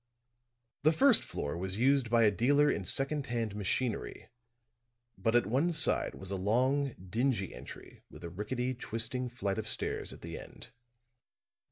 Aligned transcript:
The 0.81 0.91
first 0.91 1.21
floor 1.23 1.55
was 1.55 1.77
used 1.77 2.09
by 2.09 2.23
a 2.23 2.31
dealer 2.31 2.71
in 2.71 2.85
second 2.85 3.27
hand 3.27 3.55
machinery, 3.55 4.29
but 5.15 5.35
at 5.35 5.45
one 5.45 5.71
side 5.73 6.15
was 6.15 6.31
a 6.31 6.35
long, 6.37 6.95
dingy 6.95 7.53
entry 7.53 8.01
with 8.09 8.23
a 8.23 8.29
rickety, 8.31 8.73
twisting 8.73 9.29
flight 9.29 9.59
of 9.59 9.67
stairs 9.67 10.11
at 10.11 10.21
the 10.21 10.39
end. 10.39 10.71